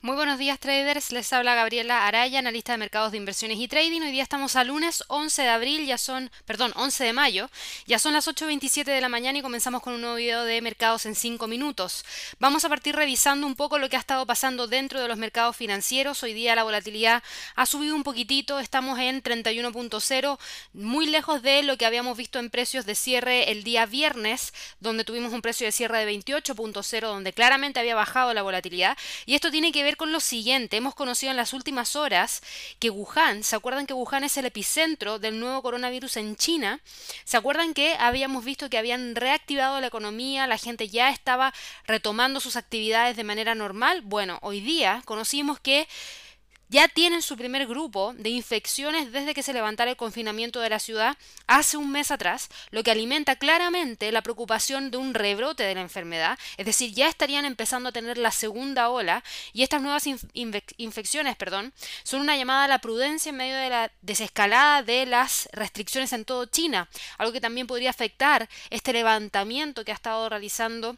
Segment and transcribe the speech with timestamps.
[0.00, 4.00] Muy buenos días traders, les habla Gabriela Araya, analista de mercados de inversiones y trading.
[4.00, 7.50] Hoy día estamos a lunes 11 de abril, ya son, perdón, 11 de mayo,
[7.84, 11.04] ya son las 8.27 de la mañana y comenzamos con un nuevo video de mercados
[11.04, 12.04] en 5 minutos.
[12.38, 15.56] Vamos a partir revisando un poco lo que ha estado pasando dentro de los mercados
[15.56, 16.22] financieros.
[16.22, 17.24] Hoy día la volatilidad
[17.56, 20.38] ha subido un poquitito, estamos en 31.0,
[20.74, 25.02] muy lejos de lo que habíamos visto en precios de cierre el día viernes, donde
[25.02, 28.96] tuvimos un precio de cierre de 28.0, donde claramente había bajado la volatilidad.
[29.26, 30.78] Y esto tiene que ver con lo siguiente.
[30.78, 32.40] Hemos conocido en las últimas horas
[32.78, 36.80] que Wuhan, ¿se acuerdan que Wuhan es el epicentro del nuevo coronavirus en China?
[37.24, 41.52] ¿Se acuerdan que habíamos visto que habían reactivado la economía, la gente ya estaba
[41.86, 44.00] retomando sus actividades de manera normal?
[44.02, 45.88] Bueno, hoy día conocimos que
[46.68, 50.78] ya tienen su primer grupo de infecciones desde que se levantara el confinamiento de la
[50.78, 55.74] ciudad hace un mes atrás, lo que alimenta claramente la preocupación de un rebrote de
[55.74, 60.04] la enfermedad, es decir, ya estarían empezando a tener la segunda ola y estas nuevas
[60.76, 65.48] infecciones, perdón, son una llamada a la prudencia en medio de la desescalada de las
[65.52, 70.96] restricciones en todo China, algo que también podría afectar este levantamiento que ha estado realizando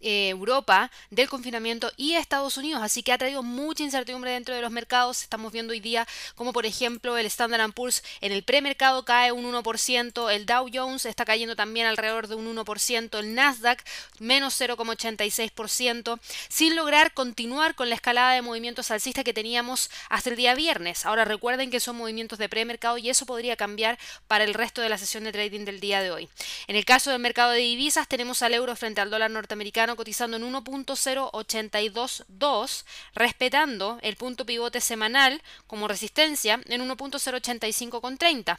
[0.00, 4.70] Europa del confinamiento y Estados Unidos, así que ha traído mucha incertidumbre dentro de los
[4.70, 5.22] mercados.
[5.22, 9.44] Estamos viendo hoy día como por ejemplo el Standard Poor's en el premercado cae un
[9.44, 13.84] 1%, el Dow Jones está cayendo también alrededor de un 1%, el Nasdaq
[14.18, 20.36] menos 0,86%, sin lograr continuar con la escalada de movimientos alcistas que teníamos hasta el
[20.36, 21.06] día viernes.
[21.06, 24.88] Ahora recuerden que son movimientos de premercado y eso podría cambiar para el resto de
[24.88, 26.28] la sesión de trading del día de hoy.
[26.66, 30.38] En el caso del mercado de divisas tenemos al euro frente al dólar norteamericano cotizando
[30.38, 38.58] en 1.0822, respetando el punto pivote semanal como resistencia en 1.085,30.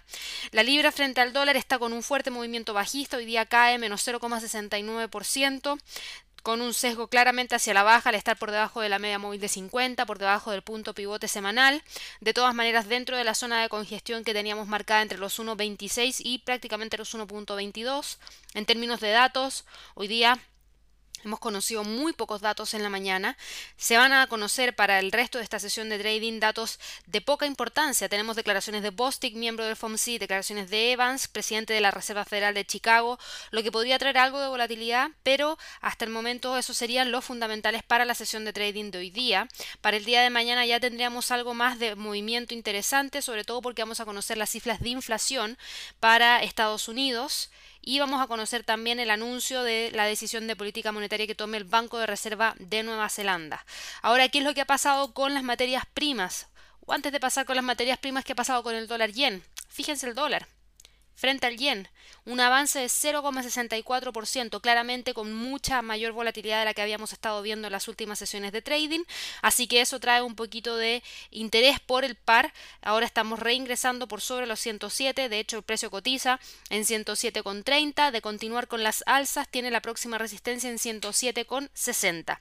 [0.51, 4.07] La libra frente al dólar está con un fuerte movimiento bajista, hoy día cae menos
[4.07, 5.79] 0,69%
[6.43, 9.41] con un sesgo claramente hacia la baja al estar por debajo de la media móvil
[9.41, 11.83] de 50, por debajo del punto pivote semanal,
[12.21, 16.21] de todas maneras dentro de la zona de congestión que teníamos marcada entre los 1.26
[16.23, 18.17] y prácticamente los 1.22.
[18.53, 19.65] En términos de datos,
[19.95, 20.39] hoy día
[21.23, 23.37] Hemos conocido muy pocos datos en la mañana.
[23.75, 27.47] Se van a conocer para el resto de esta sesión de trading datos de poca
[27.47, 28.07] importancia.
[28.07, 32.53] Tenemos declaraciones de Bostic, miembro del FOMC, declaraciones de Evans, presidente de la Reserva Federal
[32.53, 33.17] de Chicago,
[33.49, 37.81] lo que podría traer algo de volatilidad, pero hasta el momento esos serían los fundamentales
[37.83, 39.47] para la sesión de trading de hoy día.
[39.81, 43.81] Para el día de mañana ya tendríamos algo más de movimiento interesante, sobre todo porque
[43.81, 45.57] vamos a conocer las cifras de inflación
[45.99, 47.49] para Estados Unidos
[47.87, 51.55] y vamos a conocer también el anuncio de la decisión de política monetaria que tome
[51.55, 53.65] el Banco de Reserva de Nueva Zelanda.
[54.01, 56.49] Ahora, ¿qué es lo que ha pasado con las materias primas?
[56.85, 59.41] O antes de pasar con las materias primas, ¿qué ha pasado con el dólar yen?
[59.69, 60.49] Fíjense el dólar
[61.17, 61.89] frente al yen,
[62.25, 67.67] un avance de 0,64%, claramente con mucha mayor volatilidad de la que habíamos estado viendo
[67.67, 69.03] en las últimas sesiones de trading,
[69.41, 71.01] así que eso trae un poquito de
[71.31, 75.89] interés por el par, ahora estamos reingresando por sobre los 107, de hecho el precio
[75.89, 76.39] cotiza
[76.69, 82.39] en 107,30, de continuar con las alzas tiene la próxima resistencia en 107,60.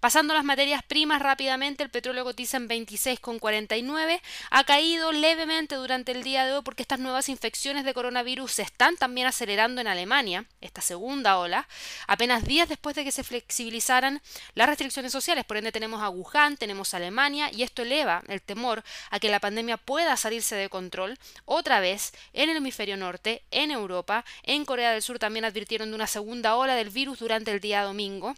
[0.00, 4.20] Pasando a las materias primas rápidamente, el petróleo cotiza en 26,49,
[4.50, 8.13] ha caído levemente durante el día de hoy porque estas nuevas infecciones de coronavirus
[8.48, 11.66] se están también acelerando en Alemania, esta segunda ola,
[12.06, 14.22] apenas días después de que se flexibilizaran
[14.54, 15.44] las restricciones sociales.
[15.44, 19.28] Por ende tenemos a Wuhan, tenemos a Alemania y esto eleva el temor a que
[19.28, 24.64] la pandemia pueda salirse de control otra vez en el hemisferio norte, en Europa, en
[24.64, 28.34] Corea del Sur también advirtieron de una segunda ola del virus durante el día domingo.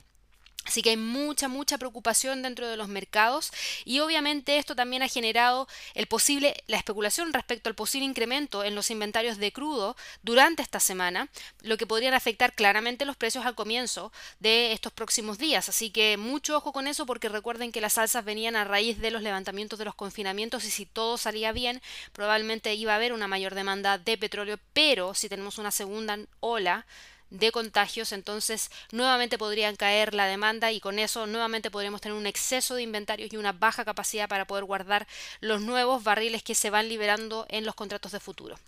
[0.77, 3.51] Así que hay mucha, mucha preocupación dentro de los mercados
[3.87, 8.75] y obviamente esto también ha generado el posible, la especulación respecto al posible incremento en
[8.75, 11.31] los inventarios de crudo durante esta semana,
[11.63, 15.71] lo que podrían afectar claramente los precios al comienzo de estos próximos días.
[15.71, 19.11] Así que mucho ojo con eso porque recuerden que las alzas venían a raíz de
[19.11, 21.81] los levantamientos de los confinamientos y si todo salía bien,
[22.13, 26.85] probablemente iba a haber una mayor demanda de petróleo, pero si tenemos una segunda ola,
[27.31, 32.27] de contagios, entonces nuevamente podrían caer la demanda y con eso nuevamente podríamos tener un
[32.27, 35.07] exceso de inventarios y una baja capacidad para poder guardar
[35.41, 38.59] los nuevos barriles que se van liberando en los contratos de futuro.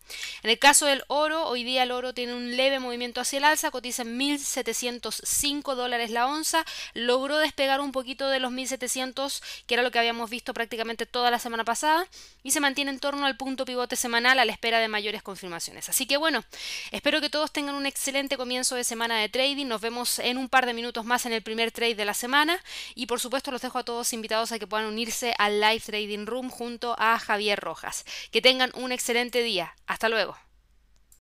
[0.42, 3.44] En el caso del oro, hoy día el oro tiene un leve movimiento hacia el
[3.44, 6.64] alza, cotiza en 1.705 dólares la onza,
[6.94, 11.30] logró despegar un poquito de los 1.700, que era lo que habíamos visto prácticamente toda
[11.30, 12.06] la semana pasada,
[12.42, 15.88] y se mantiene en torno al punto pivote semanal a la espera de mayores confirmaciones.
[15.88, 16.44] Así que bueno,
[16.90, 19.66] espero que todos tengan un excelente comienzo de semana de trading.
[19.66, 22.58] Nos vemos en un par de minutos más en el primer trade de la semana.
[22.94, 26.24] Y por supuesto los dejo a todos invitados a que puedan unirse al Live Trading
[26.24, 28.06] Room junto a Javier Rojas.
[28.30, 29.74] Que tengan un excelente día.
[29.86, 30.47] Hasta luego.